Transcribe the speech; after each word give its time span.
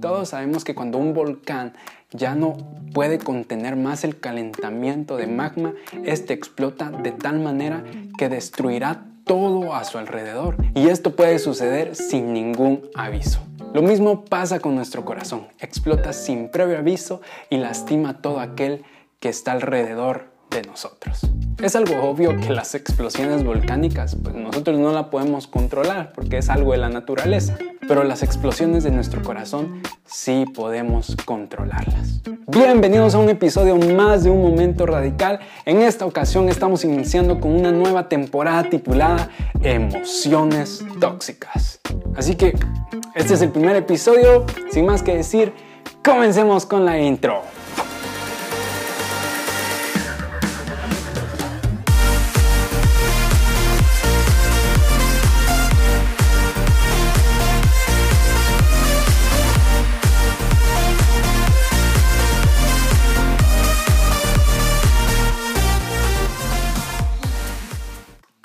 Todos 0.00 0.28
sabemos 0.28 0.64
que 0.64 0.74
cuando 0.74 0.98
un 0.98 1.12
volcán 1.12 1.72
ya 2.12 2.34
no 2.34 2.56
puede 2.94 3.18
contener 3.18 3.74
más 3.74 4.04
el 4.04 4.20
calentamiento 4.20 5.16
de 5.16 5.26
magma, 5.26 5.74
este 6.04 6.34
explota 6.34 6.90
de 6.90 7.10
tal 7.10 7.40
manera 7.40 7.82
que 8.16 8.28
destruirá 8.28 9.04
todo 9.24 9.74
a 9.74 9.84
su 9.84 9.98
alrededor. 9.98 10.56
Y 10.74 10.88
esto 10.88 11.16
puede 11.16 11.38
suceder 11.40 11.96
sin 11.96 12.32
ningún 12.32 12.88
aviso. 12.94 13.40
Lo 13.74 13.82
mismo 13.82 14.24
pasa 14.24 14.60
con 14.60 14.76
nuestro 14.76 15.04
corazón. 15.04 15.48
Explota 15.58 16.12
sin 16.12 16.48
previo 16.48 16.78
aviso 16.78 17.20
y 17.50 17.56
lastima 17.56 18.10
a 18.10 18.22
todo 18.22 18.40
aquel 18.40 18.84
que 19.18 19.28
está 19.28 19.52
alrededor 19.52 20.30
de 20.50 20.62
nosotros. 20.62 21.22
Es 21.62 21.74
algo 21.74 22.00
obvio 22.08 22.36
que 22.36 22.50
las 22.50 22.74
explosiones 22.74 23.44
volcánicas, 23.44 24.16
pues 24.22 24.34
nosotros 24.34 24.78
no 24.78 24.92
la 24.92 25.10
podemos 25.10 25.48
controlar 25.48 26.12
porque 26.14 26.38
es 26.38 26.48
algo 26.48 26.72
de 26.72 26.78
la 26.78 26.88
naturaleza, 26.88 27.58
pero 27.88 28.04
las 28.04 28.22
explosiones 28.22 28.84
de 28.84 28.90
nuestro 28.90 29.22
corazón 29.22 29.82
sí 30.04 30.44
podemos 30.54 31.16
controlarlas. 31.24 32.20
Bienvenidos 32.46 33.14
a 33.14 33.18
un 33.18 33.30
episodio 33.30 33.76
más 33.76 34.24
de 34.24 34.30
Un 34.30 34.42
Momento 34.42 34.84
Radical. 34.84 35.40
En 35.64 35.80
esta 35.80 36.04
ocasión 36.04 36.50
estamos 36.50 36.84
iniciando 36.84 37.40
con 37.40 37.52
una 37.52 37.72
nueva 37.72 38.08
temporada 38.08 38.64
titulada 38.68 39.30
Emociones 39.62 40.84
Tóxicas. 41.00 41.80
Así 42.14 42.34
que 42.34 42.54
este 43.14 43.34
es 43.34 43.40
el 43.40 43.50
primer 43.50 43.74
episodio, 43.76 44.44
sin 44.70 44.84
más 44.84 45.02
que 45.02 45.16
decir, 45.16 45.54
comencemos 46.04 46.66
con 46.66 46.84
la 46.84 47.00
intro. 47.00 47.42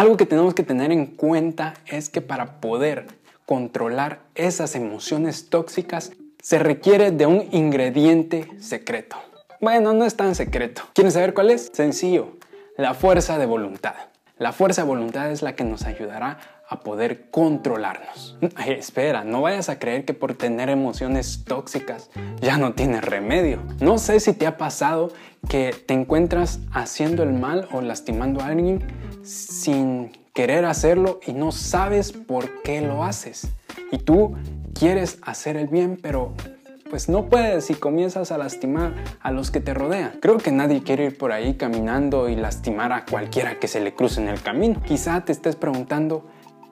Algo 0.00 0.16
que 0.16 0.24
tenemos 0.24 0.54
que 0.54 0.62
tener 0.62 0.92
en 0.92 1.04
cuenta 1.04 1.74
es 1.84 2.08
que 2.08 2.22
para 2.22 2.58
poder 2.62 3.06
controlar 3.44 4.20
esas 4.34 4.74
emociones 4.74 5.50
tóxicas 5.50 6.12
se 6.40 6.58
requiere 6.58 7.10
de 7.10 7.26
un 7.26 7.46
ingrediente 7.52 8.48
secreto. 8.60 9.18
Bueno, 9.60 9.92
no 9.92 10.06
es 10.06 10.16
tan 10.16 10.34
secreto. 10.34 10.84
¿Quieren 10.94 11.12
saber 11.12 11.34
cuál 11.34 11.50
es? 11.50 11.70
Sencillo, 11.74 12.38
la 12.78 12.94
fuerza 12.94 13.36
de 13.36 13.44
voluntad. 13.44 13.92
La 14.38 14.52
fuerza 14.52 14.84
de 14.84 14.88
voluntad 14.88 15.30
es 15.30 15.42
la 15.42 15.54
que 15.54 15.64
nos 15.64 15.84
ayudará 15.84 16.38
a 16.70 16.80
poder 16.80 17.28
controlarnos. 17.30 18.38
espera, 18.66 19.24
no 19.24 19.42
vayas 19.42 19.68
a 19.68 19.78
creer 19.78 20.04
que 20.04 20.14
por 20.14 20.34
tener 20.34 20.70
emociones 20.70 21.44
tóxicas 21.44 22.10
ya 22.40 22.56
no 22.56 22.72
tienes 22.74 23.04
remedio. 23.04 23.60
No 23.80 23.98
sé 23.98 24.20
si 24.20 24.32
te 24.32 24.46
ha 24.46 24.56
pasado 24.56 25.12
que 25.48 25.74
te 25.86 25.94
encuentras 25.94 26.60
haciendo 26.72 27.24
el 27.24 27.32
mal 27.32 27.68
o 27.72 27.80
lastimando 27.80 28.40
a 28.40 28.46
alguien 28.46 28.86
sin 29.24 30.12
querer 30.32 30.64
hacerlo 30.64 31.18
y 31.26 31.32
no 31.32 31.50
sabes 31.50 32.12
por 32.12 32.62
qué 32.62 32.80
lo 32.80 33.02
haces. 33.02 33.48
Y 33.90 33.98
tú 33.98 34.36
quieres 34.72 35.18
hacer 35.22 35.56
el 35.56 35.66
bien, 35.66 35.98
pero 36.00 36.34
pues 36.88 37.08
no 37.08 37.26
puedes 37.26 37.64
si 37.64 37.74
comienzas 37.74 38.32
a 38.32 38.38
lastimar 38.38 38.94
a 39.20 39.30
los 39.30 39.50
que 39.50 39.60
te 39.60 39.74
rodean. 39.74 40.18
Creo 40.20 40.38
que 40.38 40.52
nadie 40.52 40.82
quiere 40.82 41.06
ir 41.06 41.18
por 41.18 41.32
ahí 41.32 41.54
caminando 41.54 42.28
y 42.28 42.36
lastimar 42.36 42.92
a 42.92 43.04
cualquiera 43.06 43.58
que 43.58 43.68
se 43.68 43.80
le 43.80 43.94
cruce 43.94 44.20
en 44.20 44.28
el 44.28 44.42
camino. 44.42 44.80
Quizá 44.84 45.24
te 45.24 45.32
estés 45.32 45.56
preguntando, 45.56 46.28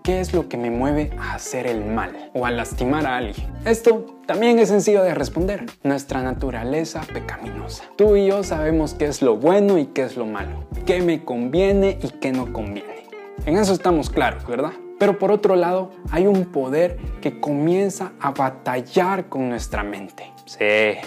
¿qué 0.09 0.21
es 0.21 0.33
lo 0.33 0.49
que 0.49 0.57
me 0.57 0.71
mueve 0.71 1.11
a 1.19 1.35
hacer 1.35 1.67
el 1.67 1.85
mal 1.85 2.31
o 2.33 2.47
a 2.47 2.51
lastimar 2.51 3.05
a 3.05 3.19
alguien? 3.19 3.47
Esto 3.67 4.07
también 4.25 4.59
es 4.59 4.71
sencillo 4.71 5.03
de 5.03 5.13
responder, 5.13 5.67
nuestra 5.83 6.23
naturaleza 6.23 7.03
pecaminosa. 7.13 7.85
Tú 7.95 8.17
y 8.17 8.27
yo 8.27 8.43
sabemos 8.43 8.95
qué 8.95 9.05
es 9.05 9.21
lo 9.21 9.37
bueno 9.37 9.77
y 9.77 9.85
qué 9.85 10.05
es 10.05 10.17
lo 10.17 10.25
malo, 10.25 10.65
qué 10.87 11.03
me 11.03 11.27
conviene 11.27 11.99
y 12.03 12.09
qué 12.09 12.33
no 12.33 12.55
conviene. 12.55 13.05
En 13.45 13.59
eso 13.59 13.75
estamos 13.75 14.09
claros, 14.09 14.47
¿verdad? 14.47 14.73
Pero 14.99 15.19
por 15.19 15.31
otro 15.31 15.57
lado, 15.57 15.91
hay 16.11 16.27
un 16.27 16.47
poder 16.47 16.97
que 17.21 17.39
comienza 17.39 18.13
a 18.19 18.31
batallar 18.31 19.29
con 19.29 19.51
nuestra 19.51 19.83
mente. 19.83 20.33
Sí, 20.47 21.07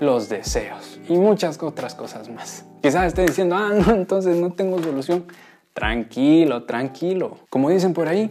los 0.00 0.28
deseos 0.28 0.98
y 1.08 1.16
muchas 1.16 1.62
otras 1.62 1.94
cosas 1.94 2.28
más. 2.28 2.64
Quizás 2.82 3.06
esté 3.06 3.26
diciendo, 3.26 3.54
ah, 3.54 3.70
no, 3.72 3.94
entonces 3.94 4.36
no 4.38 4.50
tengo 4.50 4.82
solución. 4.82 5.24
Tranquilo, 5.78 6.64
tranquilo. 6.64 7.38
Como 7.50 7.70
dicen 7.70 7.94
por 7.94 8.08
ahí, 8.08 8.28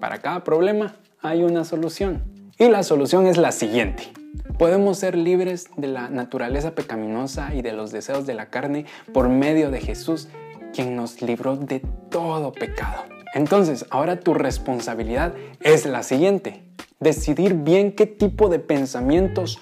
para 0.00 0.22
cada 0.22 0.42
problema 0.42 0.96
hay 1.20 1.42
una 1.42 1.62
solución. 1.66 2.22
Y 2.58 2.70
la 2.70 2.84
solución 2.84 3.26
es 3.26 3.36
la 3.36 3.52
siguiente. 3.52 4.10
Podemos 4.58 4.96
ser 4.96 5.14
libres 5.14 5.68
de 5.76 5.88
la 5.88 6.08
naturaleza 6.08 6.74
pecaminosa 6.74 7.54
y 7.54 7.60
de 7.60 7.74
los 7.74 7.92
deseos 7.92 8.26
de 8.26 8.32
la 8.32 8.48
carne 8.48 8.86
por 9.12 9.28
medio 9.28 9.70
de 9.70 9.82
Jesús, 9.82 10.28
quien 10.72 10.96
nos 10.96 11.20
libró 11.20 11.58
de 11.58 11.82
todo 12.08 12.50
pecado. 12.50 13.02
Entonces, 13.34 13.84
ahora 13.90 14.18
tu 14.18 14.32
responsabilidad 14.32 15.34
es 15.60 15.84
la 15.84 16.02
siguiente. 16.02 16.64
Decidir 16.98 17.56
bien 17.56 17.92
qué 17.92 18.06
tipo 18.06 18.48
de 18.48 18.58
pensamientos 18.58 19.58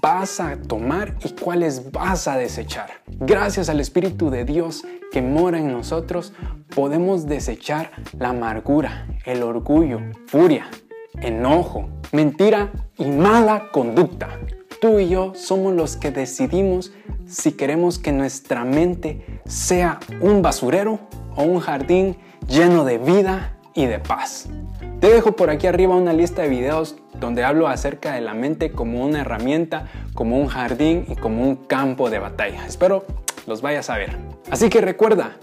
vas 0.00 0.40
a 0.40 0.56
tomar 0.56 1.16
y 1.24 1.30
cuáles 1.30 1.90
vas 1.92 2.28
a 2.28 2.36
desechar. 2.36 2.90
Gracias 3.06 3.68
al 3.68 3.80
Espíritu 3.80 4.30
de 4.30 4.44
Dios 4.44 4.84
que 5.12 5.22
mora 5.22 5.58
en 5.58 5.70
nosotros, 5.70 6.32
podemos 6.74 7.26
desechar 7.26 7.90
la 8.18 8.30
amargura, 8.30 9.06
el 9.26 9.42
orgullo, 9.42 10.00
furia, 10.26 10.66
enojo, 11.20 11.88
mentira 12.12 12.72
y 12.96 13.04
mala 13.04 13.70
conducta. 13.72 14.40
Tú 14.80 14.98
y 14.98 15.08
yo 15.10 15.34
somos 15.34 15.74
los 15.74 15.96
que 15.96 16.10
decidimos 16.10 16.92
si 17.26 17.52
queremos 17.52 17.98
que 17.98 18.10
nuestra 18.10 18.64
mente 18.64 19.40
sea 19.46 20.00
un 20.20 20.42
basurero 20.42 20.98
o 21.36 21.44
un 21.44 21.60
jardín 21.60 22.16
lleno 22.48 22.84
de 22.84 22.98
vida 22.98 23.58
y 23.74 23.86
de 23.86 23.98
paz. 23.98 24.48
Te 25.02 25.12
dejo 25.12 25.32
por 25.32 25.50
aquí 25.50 25.66
arriba 25.66 25.96
una 25.96 26.12
lista 26.12 26.42
de 26.42 26.48
videos 26.48 26.94
donde 27.18 27.42
hablo 27.42 27.66
acerca 27.66 28.12
de 28.12 28.20
la 28.20 28.34
mente 28.34 28.70
como 28.70 29.04
una 29.04 29.22
herramienta, 29.22 29.88
como 30.14 30.38
un 30.38 30.46
jardín 30.46 31.06
y 31.08 31.16
como 31.16 31.42
un 31.42 31.56
campo 31.56 32.08
de 32.08 32.20
batalla. 32.20 32.64
Espero 32.68 33.04
los 33.48 33.62
vayas 33.62 33.90
a 33.90 33.96
ver. 33.96 34.16
Así 34.48 34.70
que 34.70 34.80
recuerda, 34.80 35.38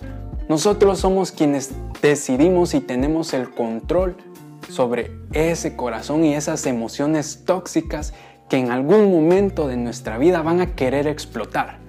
nosotros 0.47 1.00
somos 1.00 1.34
quienes 1.34 1.74
decidimos 2.02 2.74
y 2.74 2.80
tenemos 2.80 3.34
el 3.34 3.50
control 3.50 4.16
sobre 4.70 5.12
ese 5.34 5.76
corazón 5.76 6.24
y 6.24 6.36
esas 6.36 6.66
emociones 6.66 7.44
tóxicas 7.44 8.14
que 8.47 8.56
en 8.56 8.72
algún 8.72 9.12
momento 9.12 9.68
de 9.68 9.76
nuestra 9.76 10.18
vida 10.18 10.41
van 10.41 10.62
a 10.62 10.74
querer 10.74 11.06
explotar. 11.06 11.80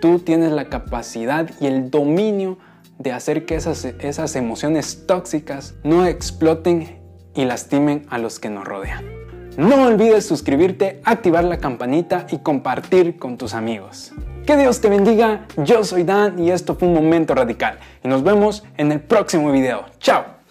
Tú 0.00 0.18
tienes 0.18 0.50
la 0.50 0.70
capacidad 0.70 1.50
y 1.60 1.66
el 1.66 1.90
dominio 1.90 2.56
de 2.98 3.12
hacer 3.12 3.44
que 3.44 3.56
esas, 3.56 3.84
esas 3.84 4.34
emociones 4.34 5.04
tóxicas 5.06 5.74
no 5.84 6.06
exploten 6.06 7.01
y 7.34 7.44
lastimen 7.44 8.06
a 8.10 8.18
los 8.18 8.38
que 8.38 8.50
nos 8.50 8.64
rodean. 8.64 9.04
No 9.56 9.86
olvides 9.86 10.26
suscribirte, 10.26 11.00
activar 11.04 11.44
la 11.44 11.58
campanita 11.58 12.26
y 12.30 12.38
compartir 12.38 13.18
con 13.18 13.36
tus 13.36 13.52
amigos. 13.52 14.12
Que 14.46 14.56
Dios 14.56 14.80
te 14.80 14.88
bendiga, 14.88 15.46
yo 15.56 15.84
soy 15.84 16.04
Dan 16.04 16.38
y 16.38 16.50
esto 16.50 16.74
fue 16.74 16.88
un 16.88 16.94
momento 16.94 17.34
radical 17.34 17.78
y 18.02 18.08
nos 18.08 18.22
vemos 18.22 18.64
en 18.76 18.92
el 18.92 19.00
próximo 19.00 19.52
video. 19.52 19.84
Chao. 19.98 20.41